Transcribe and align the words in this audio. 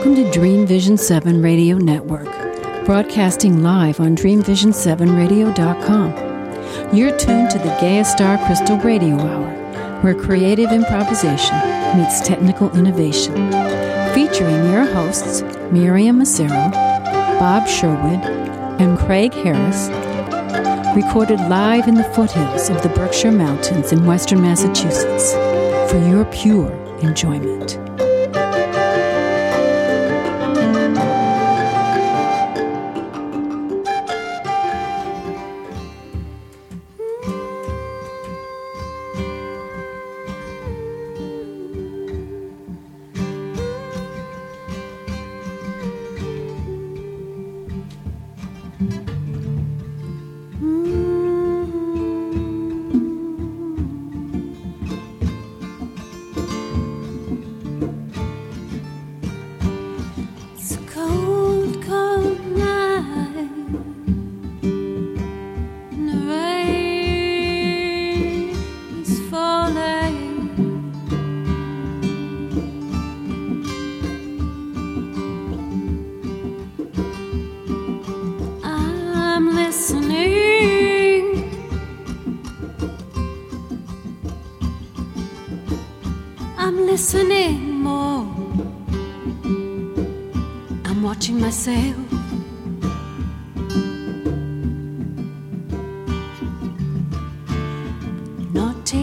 Welcome 0.00 0.24
to 0.24 0.30
Dream 0.30 0.66
Vision 0.66 0.96
7 0.96 1.42
Radio 1.42 1.76
Network, 1.76 2.24
broadcasting 2.86 3.62
live 3.62 4.00
on 4.00 4.16
DreamVision7Radio.com. 4.16 6.96
You're 6.96 7.14
tuned 7.18 7.50
to 7.50 7.58
the 7.58 7.68
Gaea 7.82 8.06
Star 8.06 8.38
Crystal 8.46 8.78
Radio 8.78 9.20
Hour, 9.20 10.00
where 10.00 10.14
creative 10.14 10.72
improvisation 10.72 11.54
meets 11.98 12.26
technical 12.26 12.74
innovation. 12.74 13.34
Featuring 14.14 14.72
your 14.72 14.86
hosts, 14.86 15.42
Mariam 15.70 16.16
Massaro, 16.16 16.70
Bob 17.38 17.68
Sherwood, 17.68 18.24
and 18.80 18.98
Craig 18.98 19.34
Harris, 19.34 19.90
recorded 20.96 21.40
live 21.50 21.88
in 21.88 21.96
the 21.96 22.10
foothills 22.14 22.70
of 22.70 22.82
the 22.82 22.88
Berkshire 22.88 23.32
Mountains 23.32 23.92
in 23.92 24.06
western 24.06 24.40
Massachusetts 24.40 25.34
for 25.92 25.98
your 26.08 26.24
pure 26.24 26.72
enjoyment. 27.02 27.79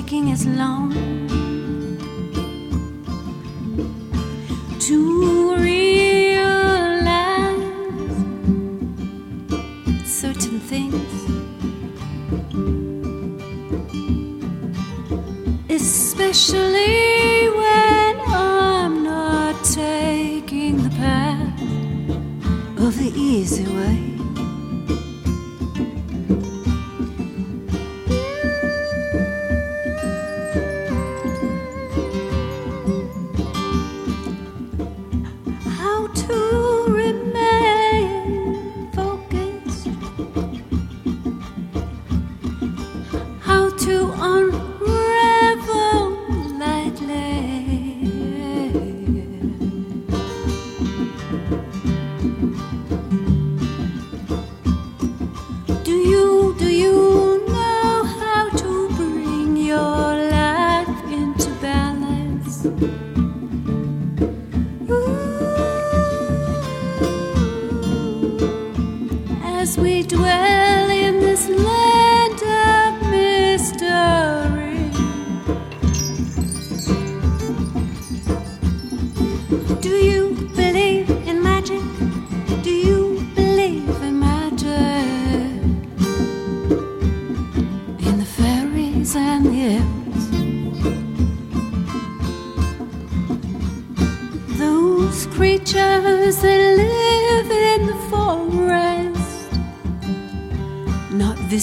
walking 0.07 0.29
is 0.29 0.45
long. 0.45 1.26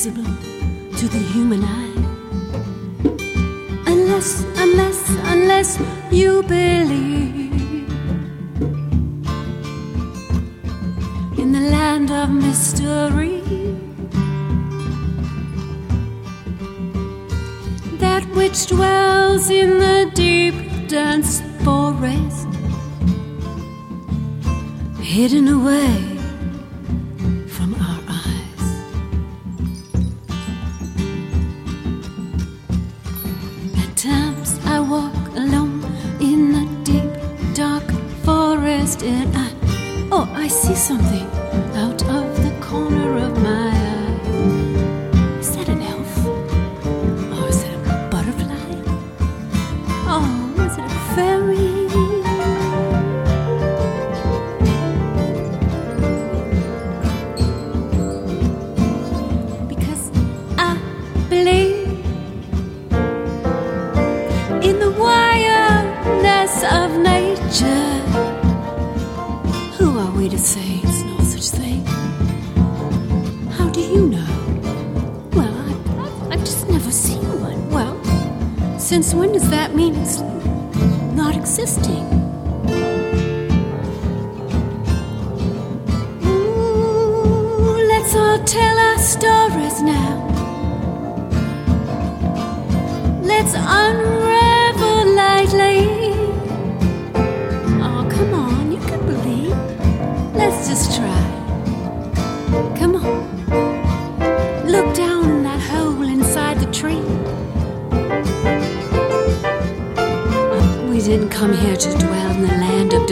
Unravel 0.06 1.65
eye. 1.65 1.94
Unless, 3.87 4.44
unless, 4.59 5.09
unless 5.32 5.78
you 6.10 6.42
believe 6.42 7.88
in 11.38 11.53
the 11.53 11.60
land 11.70 12.10
of 12.10 12.31
mystery. 12.31 13.41
That 17.98 18.25
which 18.34 18.66
dwells 18.66 19.48
in 19.48 19.78
the 19.78 20.10
deep, 20.14 20.54
dense 20.88 21.41
forest, 21.64 22.47
hidden 25.00 25.48
believe. 25.48 26.13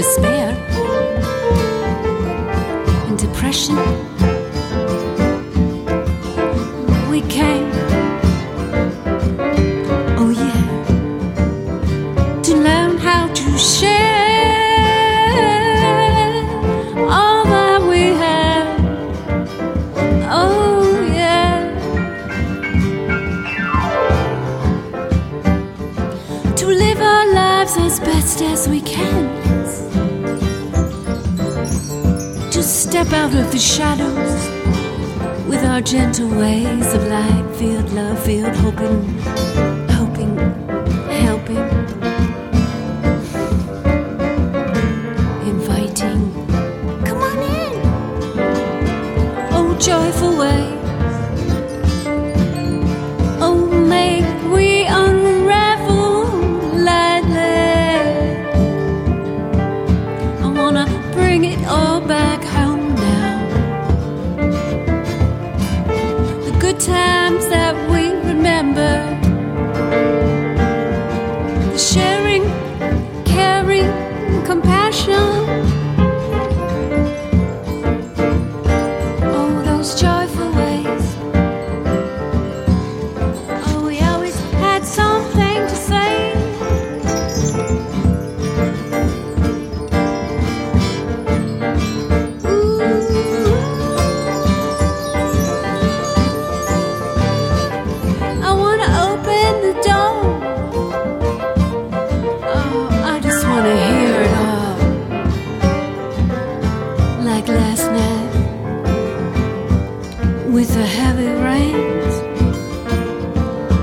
despair 0.02 0.49
and 3.06 3.16
depression. 3.16 3.76
We 7.08 7.20
came. 7.28 7.62
the 33.52 33.58
shadows 33.58 34.49
with 35.46 35.62
our 35.66 35.82
gentle 35.82 36.26
ways 36.38 36.94
of 36.94 37.06
light, 37.08 37.56
field, 37.56 37.93
love, 37.93 38.19
field, 38.25 38.56
hoping. 38.56 39.21
with 110.52 110.74
the 110.74 110.84
heavy 110.84 111.32
rains. 111.48 112.14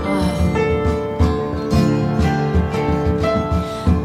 Oh. 0.06 0.54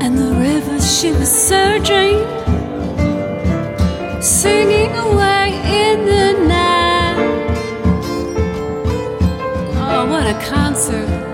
And 0.00 0.16
the 0.18 0.34
river, 0.34 0.80
she 0.80 1.12
was 1.12 1.28
surging, 1.28 2.16
singing 4.22 4.92
away 4.96 5.48
in 5.84 6.06
the 6.06 6.32
night. 6.48 7.18
Oh, 9.76 10.06
what 10.10 10.26
a 10.26 10.34
concert! 10.46 11.33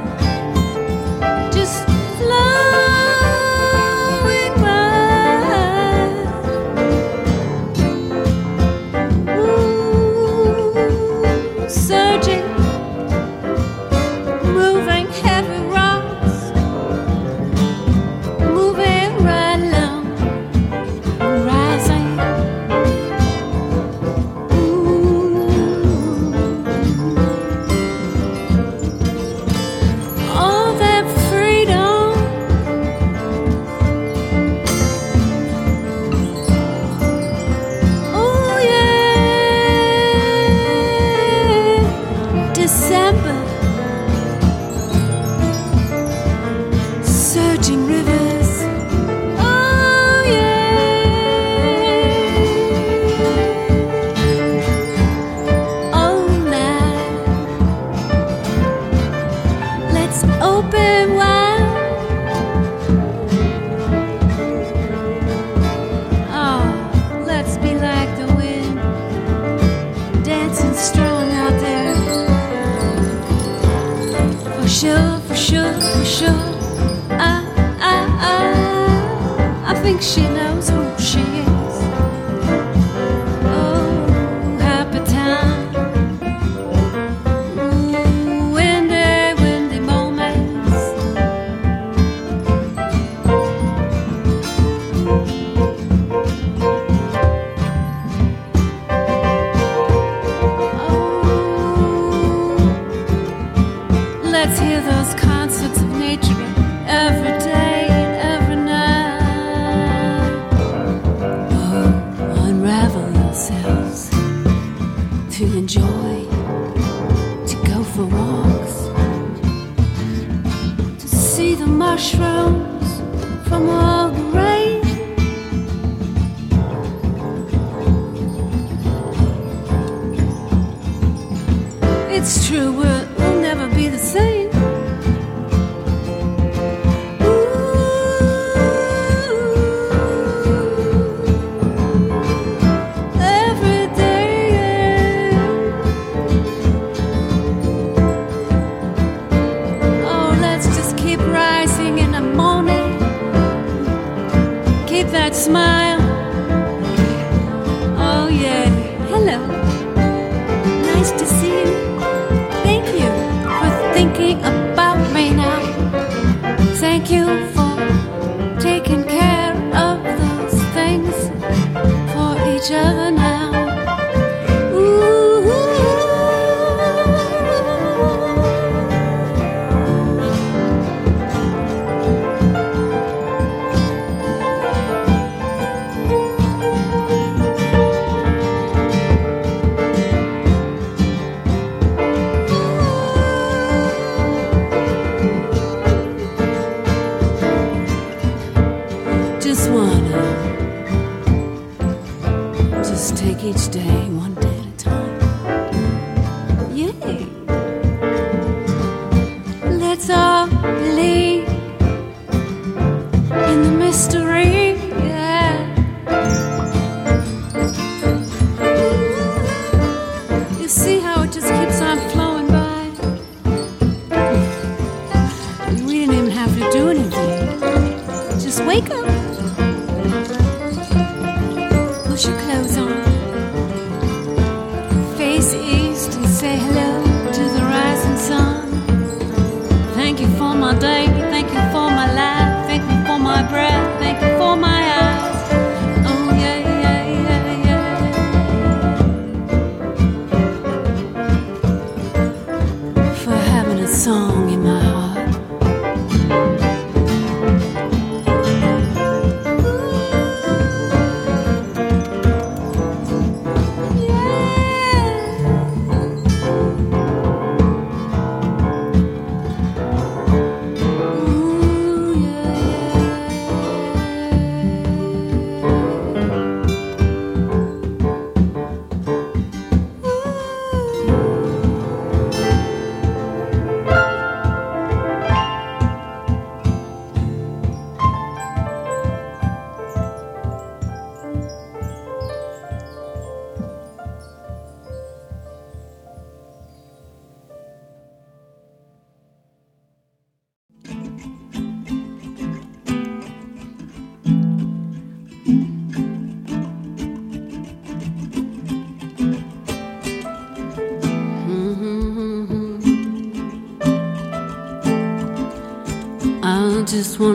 Take 203.72 203.99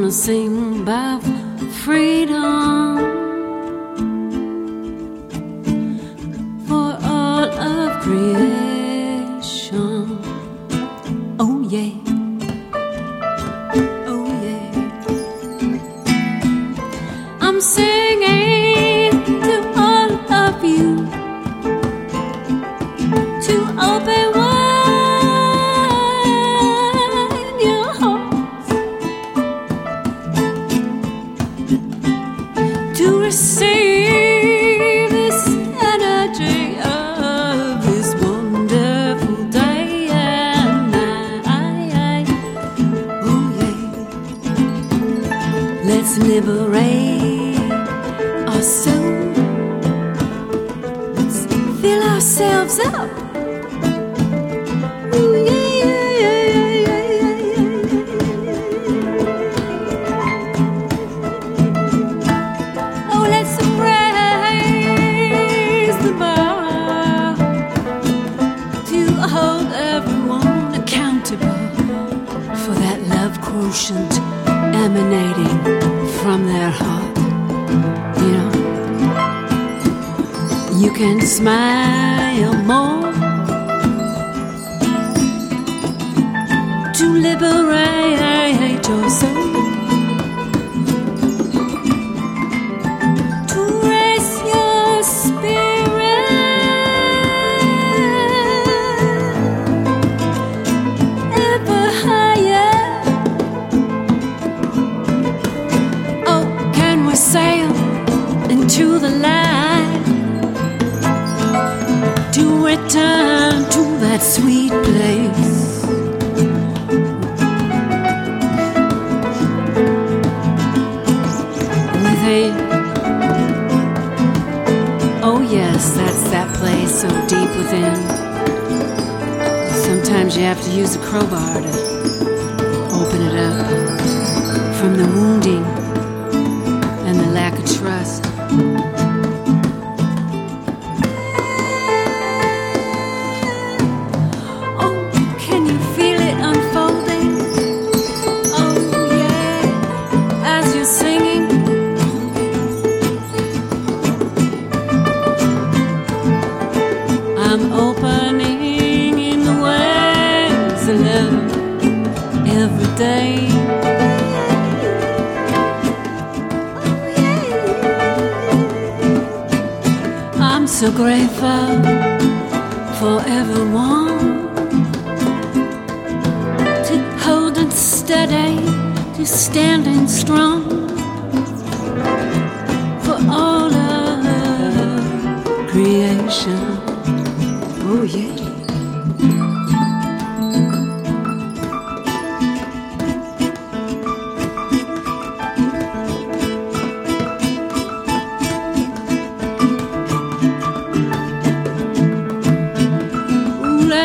just 0.07 0.27
wanna 0.27 0.41
sing 0.45 0.81
about 0.81 1.34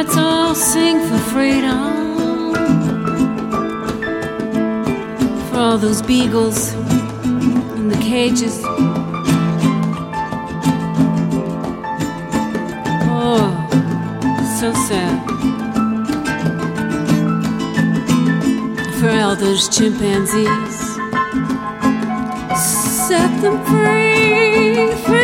Let's 0.03 0.17
all 0.17 0.55
sing 0.55 0.99
for 0.99 1.19
freedom. 1.19 2.55
For 5.51 5.59
all 5.59 5.77
those 5.77 6.01
beagles 6.01 6.73
in 6.73 7.89
the 7.91 7.99
cages. 8.01 8.63
Oh, 13.13 13.53
so 14.59 14.73
sad. 14.89 15.21
For 19.01 19.11
all 19.11 19.37
those 19.37 19.69
chimpanzees. 19.69 20.79
Set 23.07 23.31
them 23.43 23.63
free, 23.67 24.93
freedom 25.05 25.20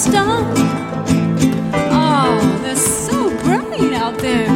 star. 0.00 0.42
Oh, 1.92 2.60
they're 2.62 2.74
so 2.74 3.28
bright 3.44 3.92
out 3.92 4.16
there. 4.18 4.46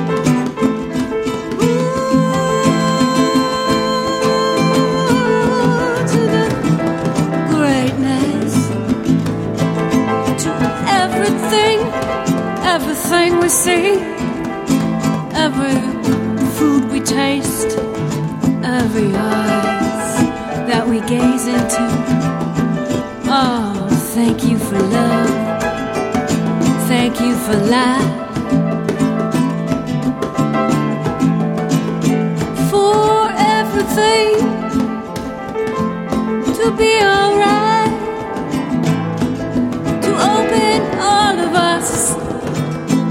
To 6.12 6.20
the 6.34 6.46
greatness, 7.52 8.54
to 10.42 10.50
everything, 11.02 11.78
everything 12.74 13.38
we 13.40 13.48
see, 13.50 13.98
every 15.44 15.78
food 16.56 16.90
we 16.90 17.00
taste, 17.00 17.76
every 18.64 19.14
eyes 19.14 20.10
that 20.70 20.86
we 20.88 21.00
gaze 21.00 21.46
into. 21.46 21.84
Oh, 23.26 23.88
thank 24.14 24.44
you 24.44 24.58
for 24.58 24.78
love. 24.78 25.23
Thank 27.16 27.28
you 27.28 27.36
for 27.36 27.56
life. 27.70 28.12
For 32.70 33.30
everything 33.38 34.34
to 36.56 36.76
be 36.76 36.92
alright. 37.02 37.94
To 40.02 40.10
open 40.34 40.98
all 40.98 41.38
of 41.38 41.54
us 41.54 42.16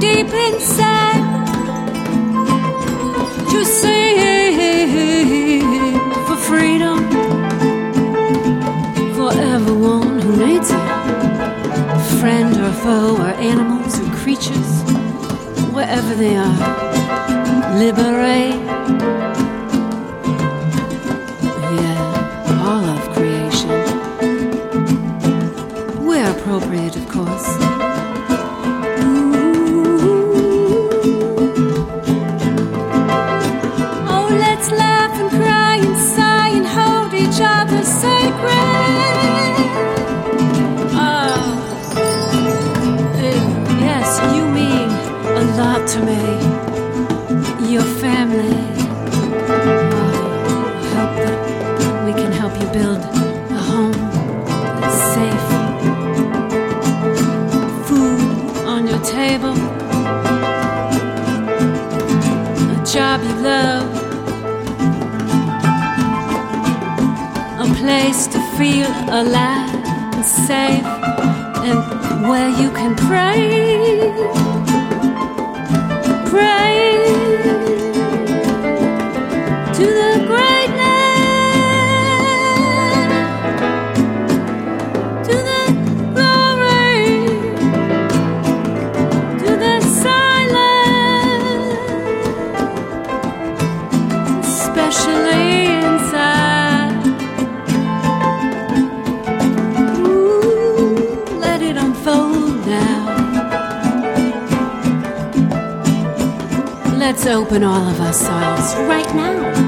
deep 0.01 0.33
inside. 0.33 1.02
Foe 12.83 13.15
or 13.15 13.33
animals 13.39 13.97
or 13.97 14.09
creatures, 14.17 14.83
wherever 15.71 16.13
they 16.15 16.35
are. 16.35 16.57
Liberate. 17.79 18.59
Yeah, 21.79 22.65
all 22.67 22.83
of 22.83 23.01
creation. 23.15 23.69
Where 26.05 26.29
appropriate, 26.35 26.97
build 52.73 53.03
a 53.57 53.59
home 53.69 53.99
that's 54.81 55.01
safe. 55.15 55.47
Food 57.87 58.19
on 58.73 58.87
your 58.87 59.01
table. 59.19 59.55
A 62.73 62.79
job 62.93 63.21
you 63.27 63.35
love. 63.51 63.89
A 67.63 67.67
place 67.81 68.25
to 68.33 68.39
feel 68.57 68.91
alive 69.21 69.69
and 70.15 70.25
safe. 70.25 70.87
And 71.67 71.79
where 72.27 72.49
you 72.61 72.71
can 72.71 72.95
pray. 72.95 73.43
Pray 76.31 77.62
Let's 107.23 107.37
open 107.37 107.63
all 107.63 107.87
of 107.87 108.01
ourselves 108.01 108.75
right 108.85 109.15
now. 109.15 109.62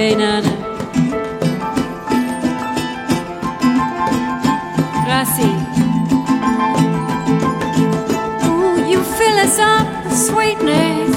say 0.00 0.14
nada. 0.14 0.52
Gracie. 5.04 5.56
Ooh, 8.48 8.78
you 8.90 9.00
fill 9.18 9.38
us 9.46 9.58
up 9.58 9.86
with 10.04 10.18
sweetness. 10.28 11.14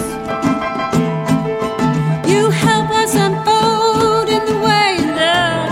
You 2.32 2.41
help 2.50 2.89
us 3.02 3.15
unfold 3.26 4.28
in 4.38 4.43
the 4.52 4.60
way 4.67 4.89
love. 5.22 5.72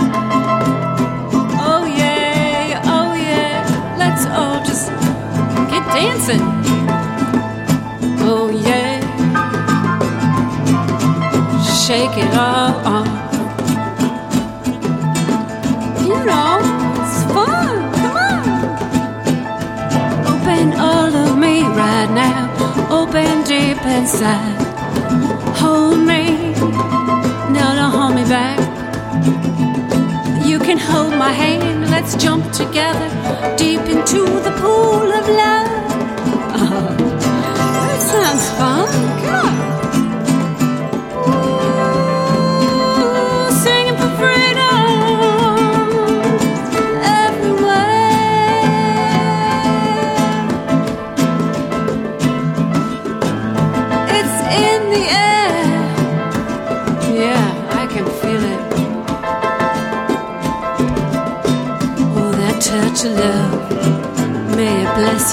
Oh 1.68 1.84
yeah, 1.84 2.94
oh 2.96 3.12
yeah. 3.28 3.96
Let's 4.02 4.24
all 4.38 4.58
just 4.64 4.88
get 5.70 5.84
dancing. 5.98 6.81
shake 11.92 12.16
it 12.16 12.34
off. 12.34 13.06
You 16.08 16.18
know, 16.28 16.54
it's 17.00 17.18
fun. 17.34 17.74
Come 18.00 18.16
on. 18.30 18.44
Open 20.32 20.66
all 20.88 21.12
of 21.24 21.36
me 21.44 21.54
right 21.82 22.10
now. 22.24 22.40
Open 22.98 23.44
deep 23.44 23.82
inside. 23.98 24.56
Hold 25.60 25.98
me. 25.98 26.22
No, 27.56 27.64
don't 27.78 27.94
hold 27.98 28.14
me 28.14 28.24
back. 28.36 28.58
You 30.46 30.58
can 30.60 30.78
hold 30.78 31.12
my 31.26 31.32
hand. 31.42 31.90
Let's 31.90 32.16
jump 32.16 32.50
together 32.52 33.08
deep 33.58 33.84
into 33.94 34.20
the 34.46 34.52
pool 34.62 35.12
of 35.18 35.28
love. 35.28 35.81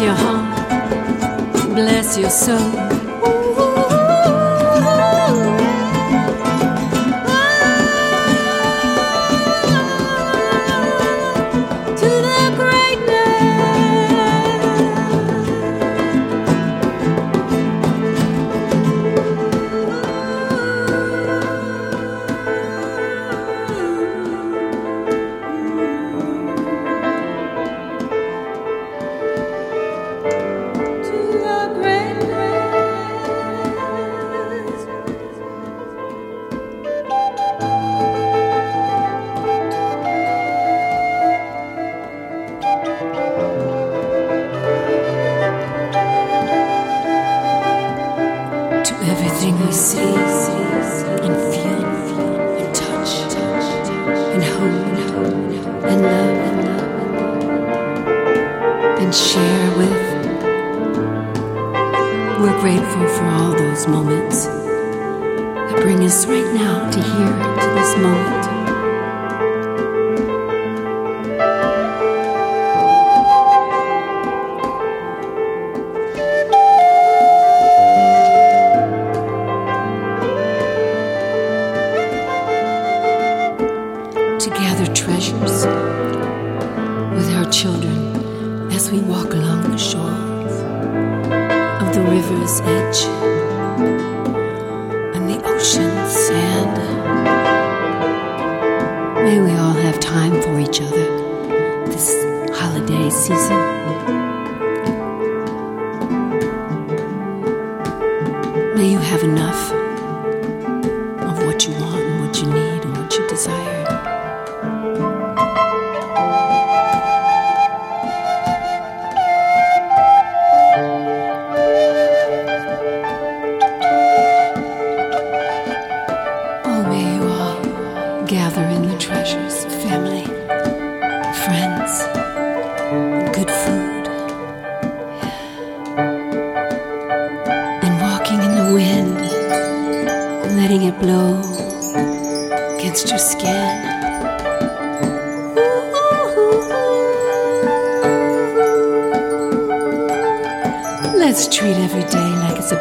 your 0.02 0.14
heart, 0.14 1.76
bless 1.76 2.18
your 2.18 2.30
soul. 2.30 2.89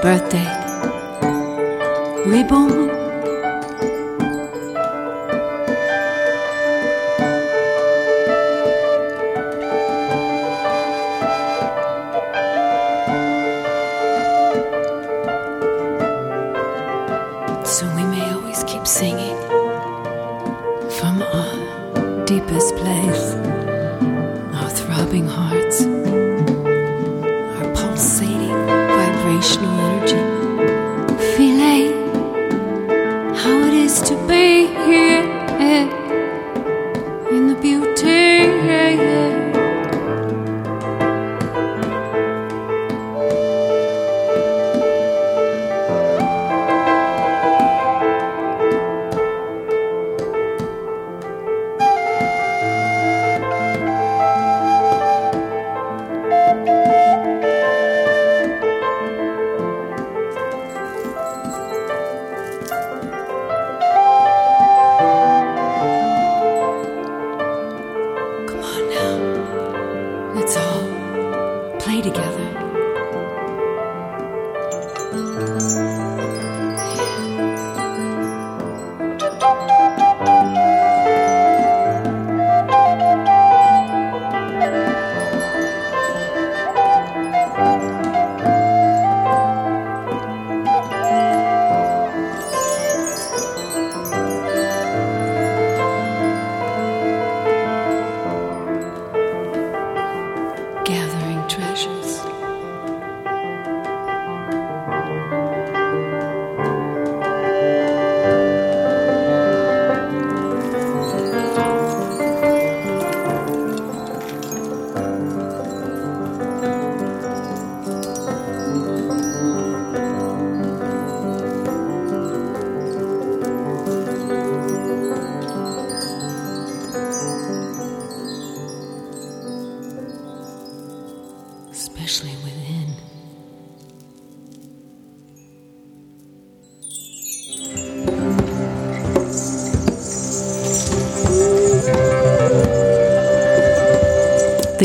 birthday. 0.02 0.46
reborn. 2.24 2.87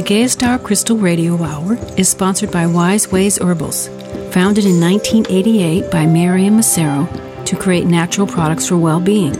Gaea 0.03 0.29
Star 0.29 0.59
Crystal 0.59 0.97
Radio 0.97 1.41
Hour 1.41 1.77
is 1.97 2.09
sponsored 2.09 2.51
by 2.51 2.67
Wise 2.67 3.09
Ways 3.09 3.37
Herbals, 3.37 3.87
founded 4.33 4.65
in 4.65 4.81
1988 4.81 5.89
by 5.89 6.05
Mariam 6.05 6.57
Massaro 6.57 7.07
to 7.45 7.55
create 7.55 7.85
natural 7.85 8.27
products 8.27 8.67
for 8.67 8.75
well 8.75 8.99
being. 8.99 9.33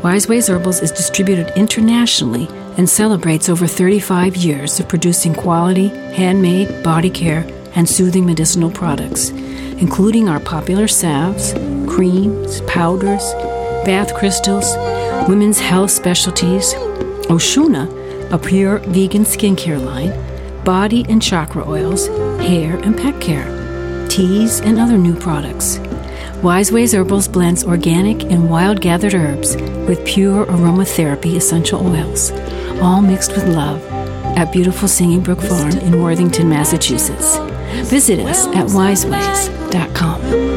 Wise 0.00 0.28
Ways 0.28 0.46
Herbals 0.46 0.80
is 0.80 0.92
distributed 0.92 1.52
internationally 1.56 2.46
and 2.78 2.88
celebrates 2.88 3.48
over 3.48 3.66
35 3.66 4.36
years 4.36 4.78
of 4.78 4.88
producing 4.88 5.34
quality, 5.34 5.88
handmade 5.88 6.84
body 6.84 7.10
care 7.10 7.44
and 7.74 7.88
soothing 7.88 8.24
medicinal 8.24 8.70
products, 8.70 9.30
including 9.30 10.28
our 10.28 10.38
popular 10.38 10.86
salves, 10.86 11.52
creams, 11.92 12.60
powders, 12.68 13.24
bath 13.84 14.14
crystals, 14.14 14.76
women's 15.28 15.58
health 15.58 15.90
specialties, 15.90 16.74
Oshuna, 17.26 18.03
a 18.34 18.38
pure 18.38 18.78
vegan 18.78 19.22
skincare 19.22 19.82
line, 19.82 20.12
body 20.64 21.06
and 21.08 21.22
chakra 21.22 21.64
oils, 21.68 22.08
hair 22.44 22.76
and 22.78 22.96
pet 22.96 23.20
care, 23.20 23.46
teas, 24.08 24.60
and 24.60 24.76
other 24.76 24.98
new 24.98 25.14
products. 25.14 25.78
Wise 26.42 26.72
Ways 26.72 26.92
Herbals 26.92 27.28
blends 27.28 27.62
organic 27.62 28.24
and 28.24 28.50
wild 28.50 28.80
gathered 28.80 29.14
herbs 29.14 29.54
with 29.86 30.04
pure 30.04 30.46
aromatherapy 30.46 31.36
essential 31.36 31.86
oils, 31.86 32.32
all 32.82 33.00
mixed 33.00 33.30
with 33.36 33.46
love, 33.46 33.80
at 34.36 34.52
beautiful 34.52 34.88
Singing 34.88 35.20
Brook 35.20 35.40
Farm 35.40 35.70
in 35.70 36.02
Worthington, 36.02 36.48
Massachusetts. 36.48 37.36
Visit 37.88 38.18
us 38.18 38.48
at 38.48 38.66
wiseways.com. 38.66 40.53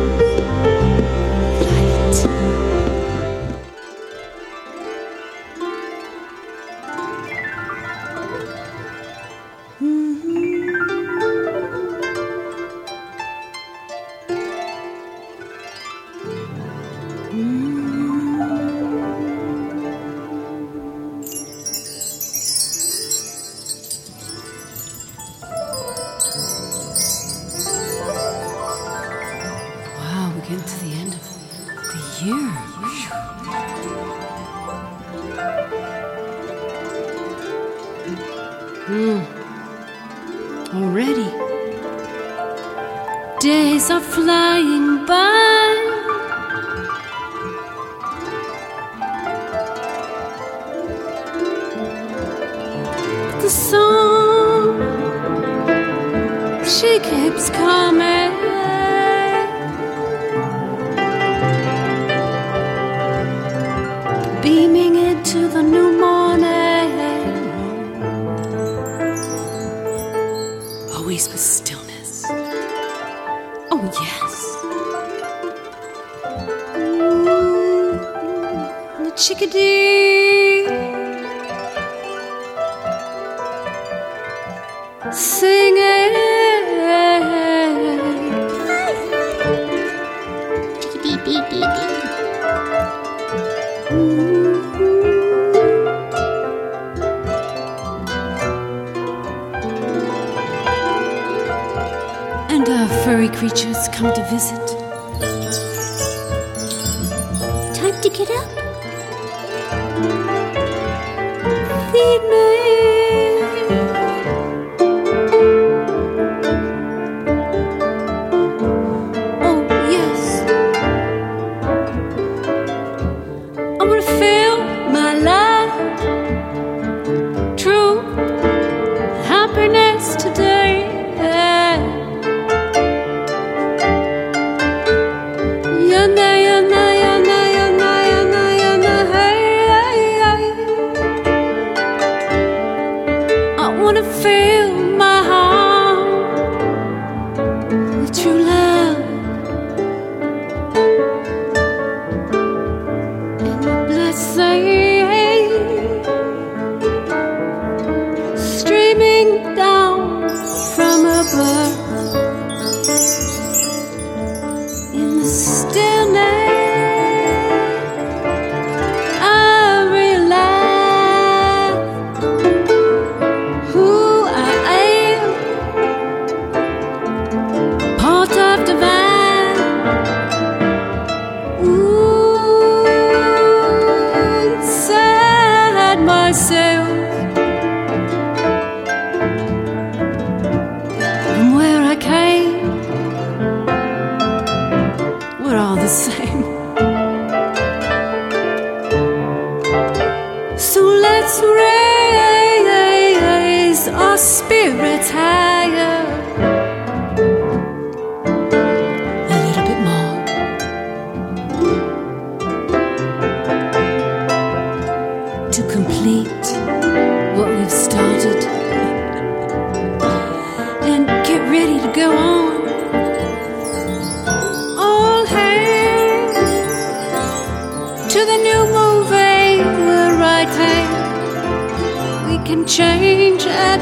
Feed 111.97 112.29
me. 112.29 112.36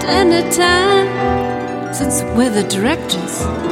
At 0.07 0.09
any 0.09 0.49
time 0.51 1.93
since 1.93 2.21
we're 2.35 2.49
the 2.49 2.63
directors. 2.63 3.64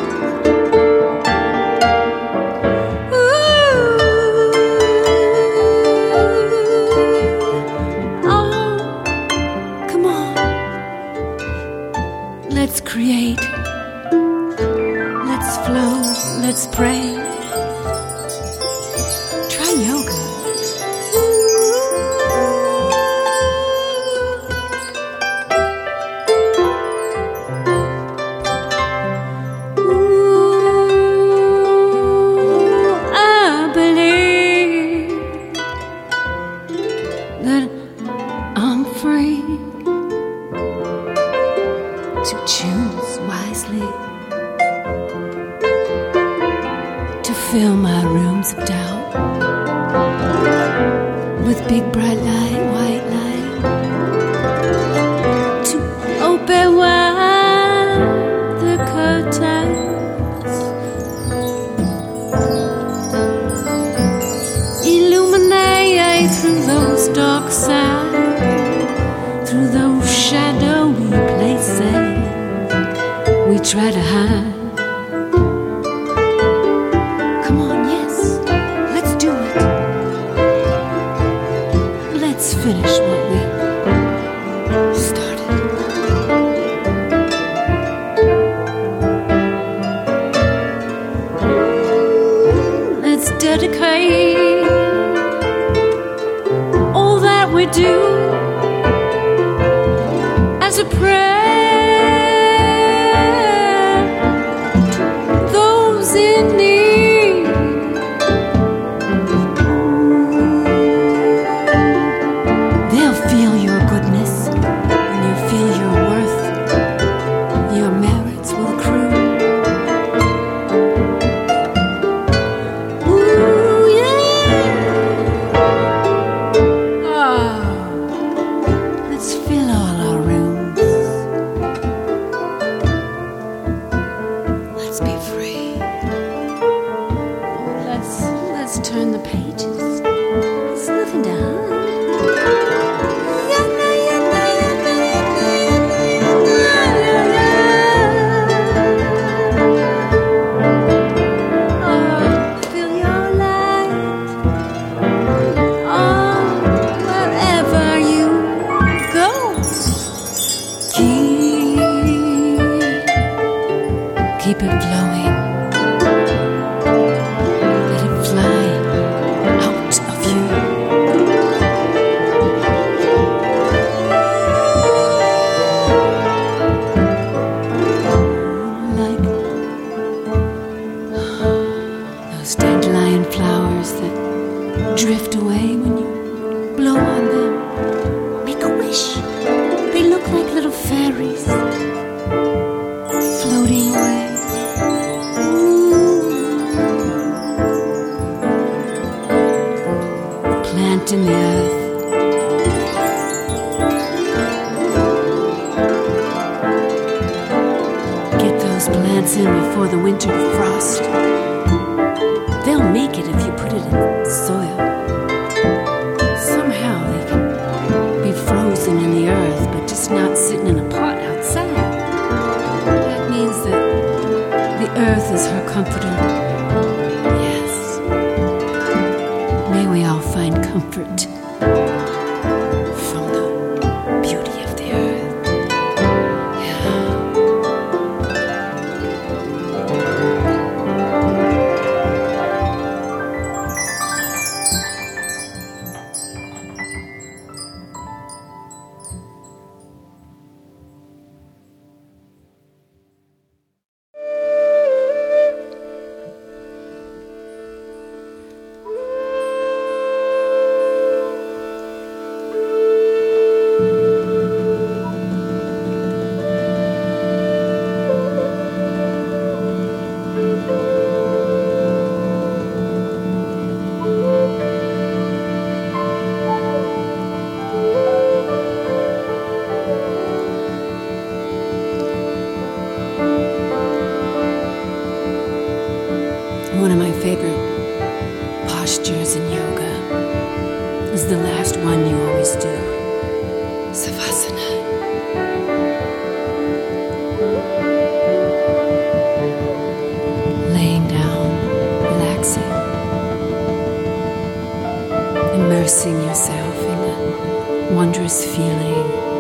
Immersing 305.84 306.16
yourself 306.24 306.76
in 306.78 307.02
the 307.02 307.94
wondrous 307.94 308.46
feeling 308.56 309.33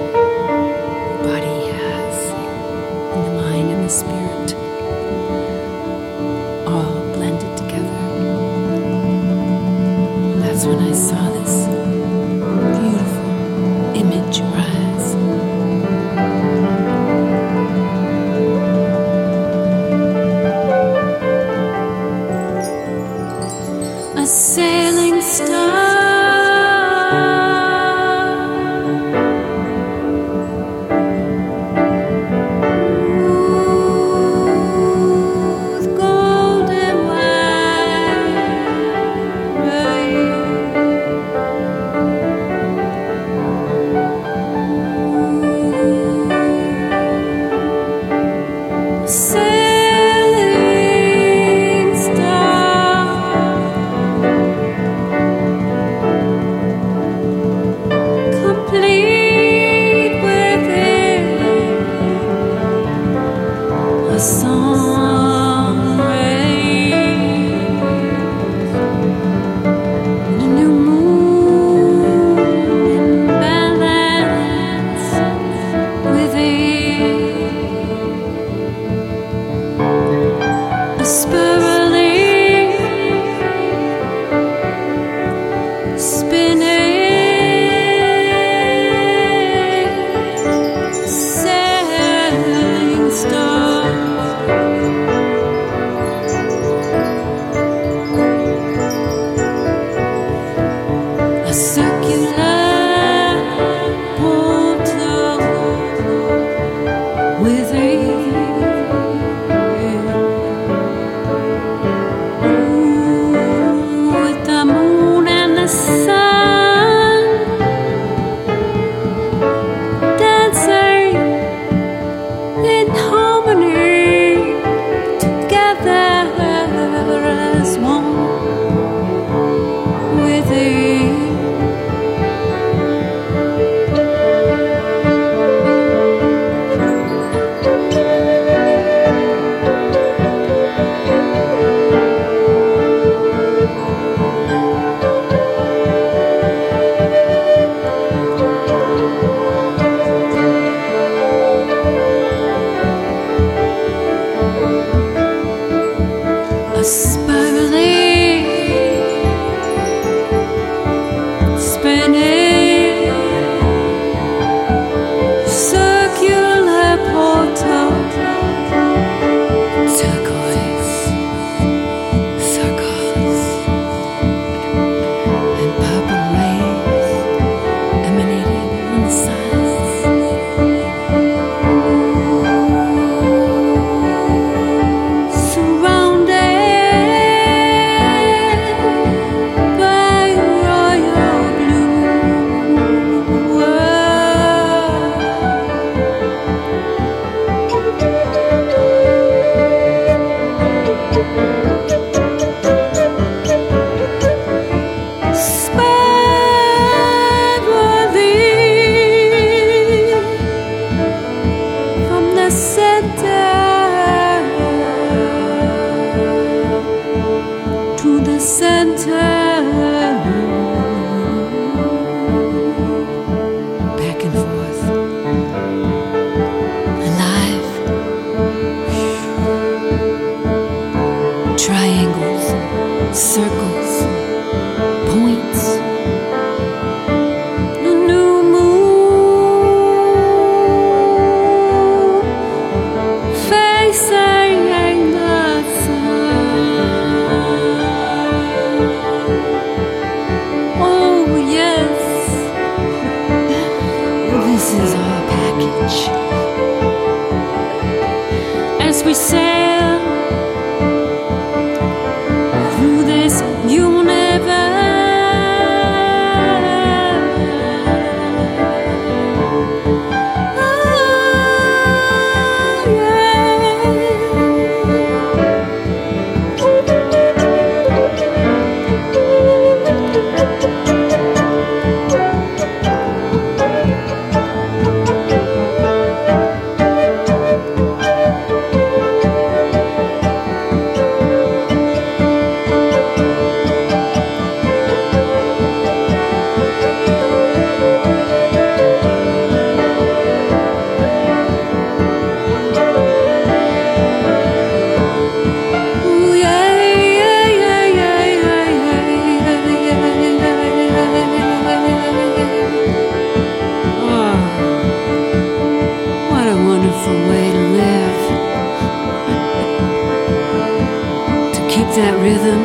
that 321.95 322.17
rhythm, 322.19 322.61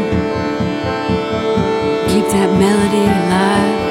keep 2.08 2.24
that 2.32 2.50
melody 2.58 3.04
alive. 3.04 3.87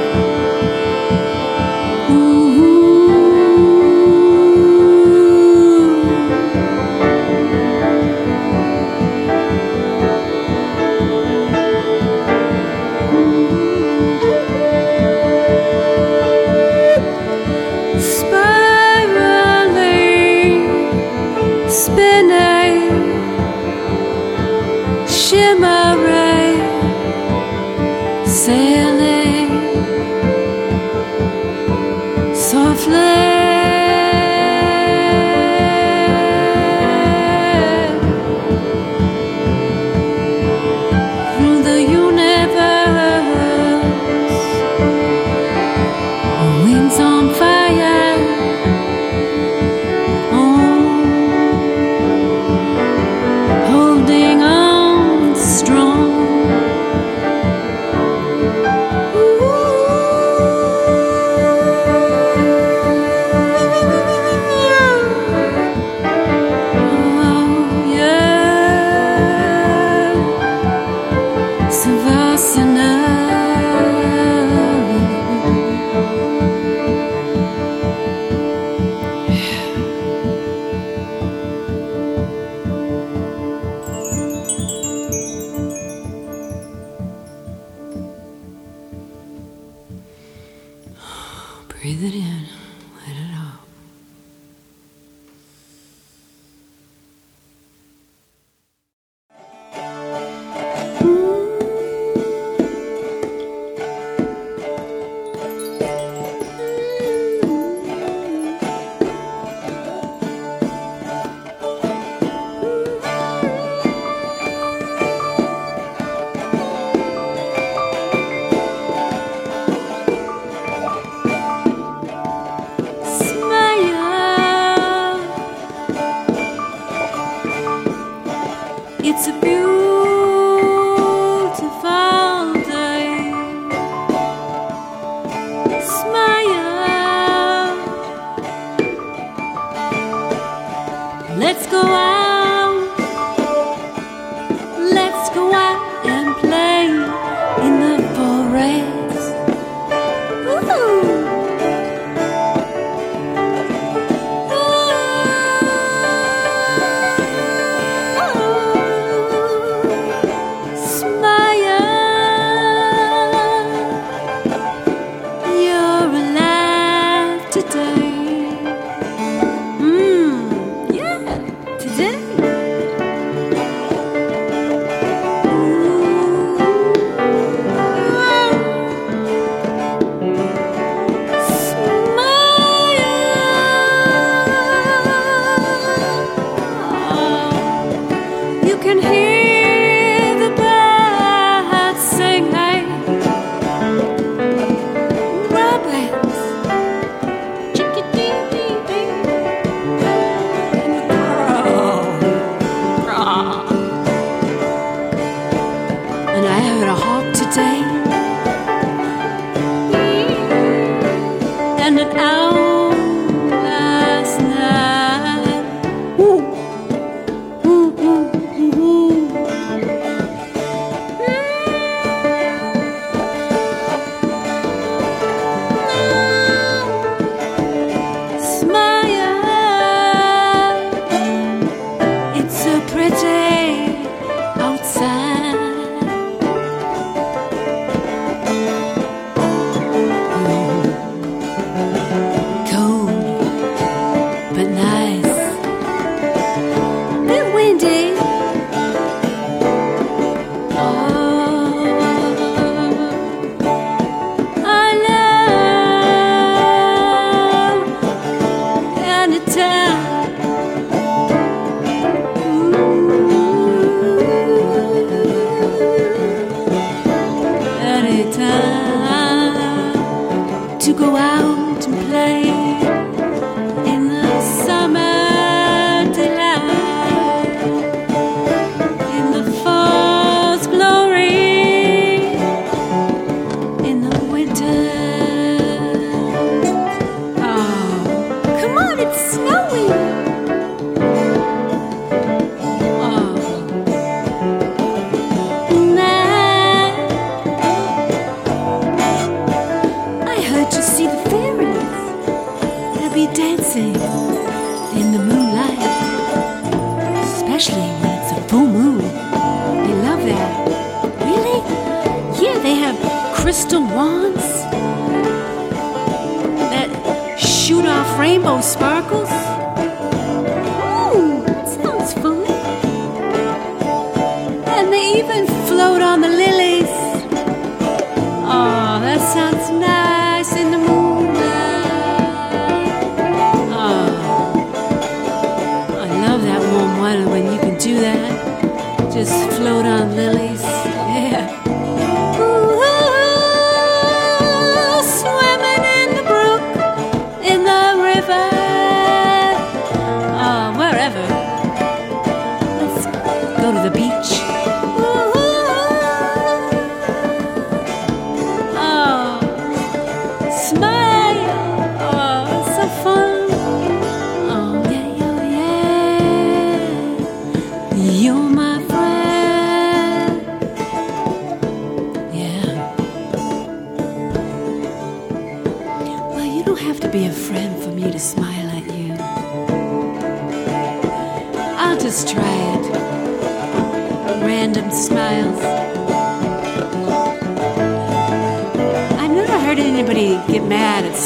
Off 317.97 318.19
rainbow 318.19 318.61
sparkles. 318.61 319.46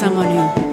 Someone 0.01 0.31
who 0.35 0.70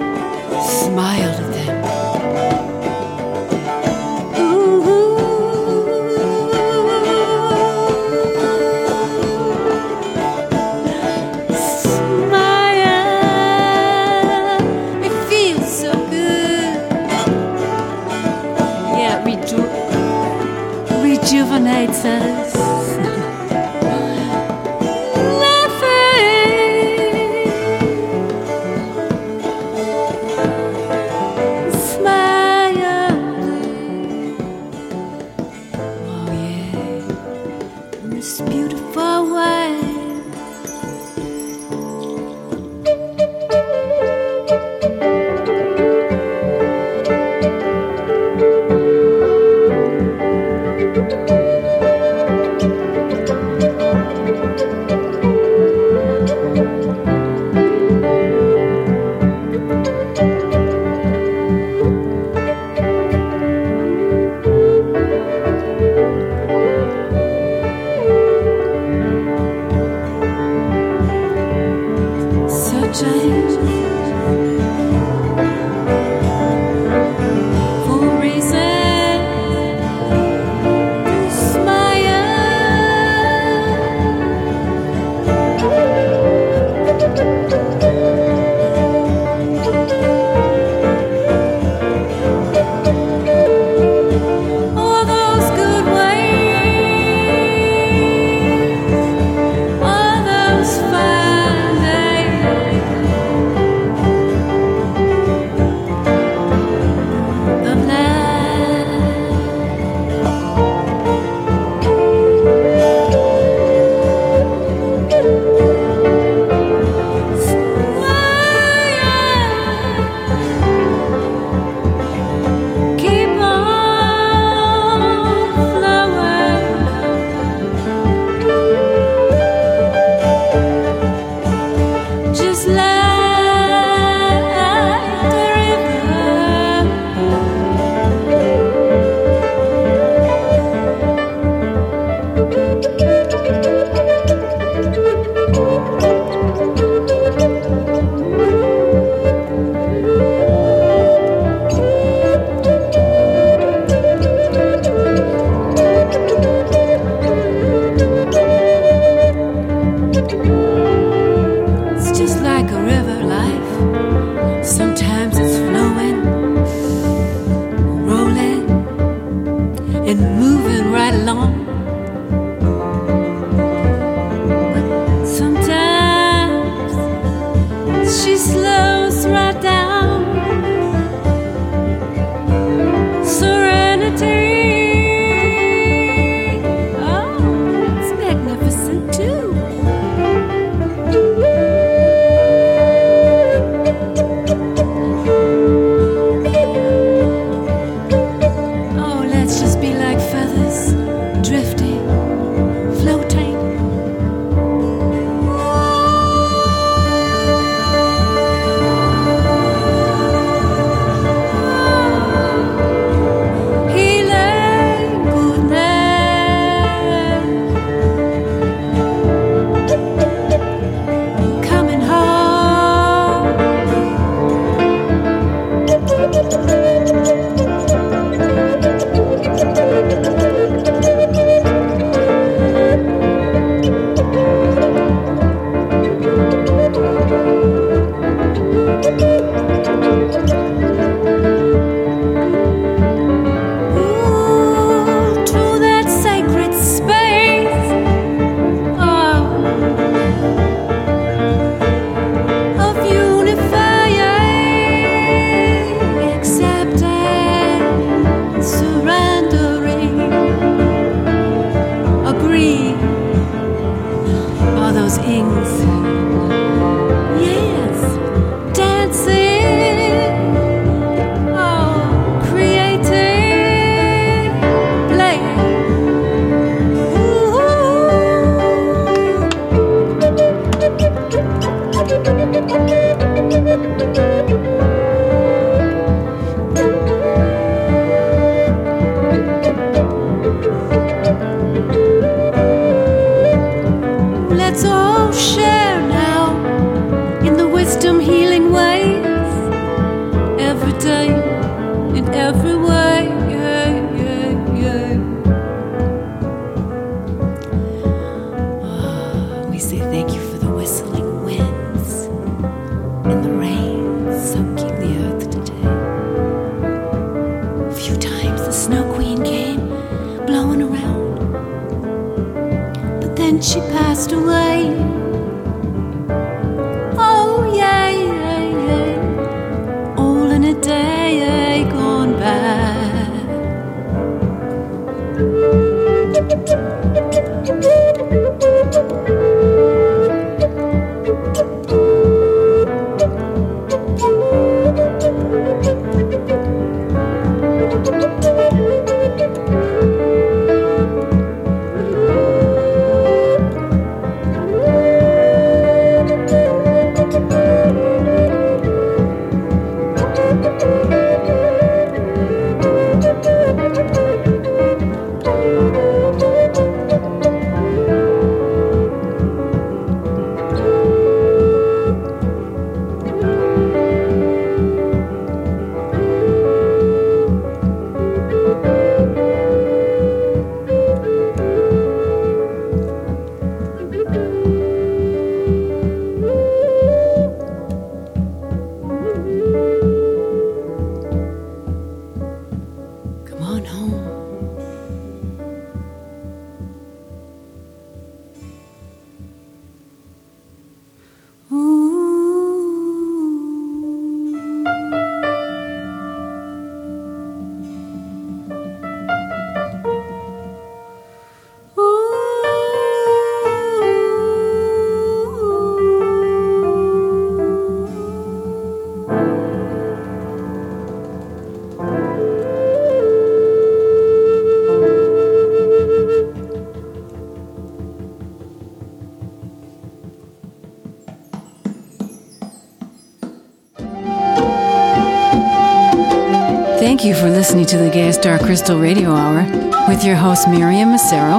Crystal 438.69 438.99
Radio 438.99 439.31
Hour 439.31 439.63
with 440.07 440.23
your 440.23 440.35
hosts 440.35 440.67
Mariam 440.67 441.09
Massaro, 441.09 441.57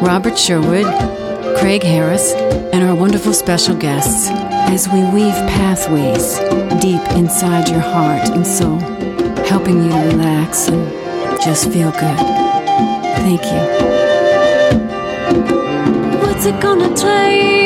Robert 0.00 0.38
Sherwood, 0.38 0.84
Craig 1.58 1.82
Harris, 1.82 2.32
and 2.72 2.84
our 2.84 2.94
wonderful 2.94 3.32
special 3.32 3.74
guests 3.74 4.28
as 4.70 4.86
we 4.86 5.00
weave 5.12 5.34
pathways 5.50 6.38
deep 6.80 7.02
inside 7.18 7.68
your 7.68 7.80
heart 7.80 8.28
and 8.28 8.46
soul, 8.46 8.78
helping 9.46 9.82
you 9.82 9.90
relax 10.06 10.68
and 10.68 10.86
just 11.42 11.72
feel 11.72 11.90
good. 11.90 12.18
Thank 13.26 13.42
you. 13.42 13.62
What's 16.20 16.46
it 16.46 16.60
gonna 16.60 16.94
take 16.94 17.63